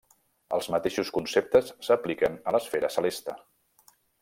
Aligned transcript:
Els 0.55 0.69
mateixos 0.75 1.11
conceptes 1.17 1.69
s'apliquen 1.89 2.41
a 2.47 2.55
l'esfera 2.57 2.91
celeste. 2.99 3.39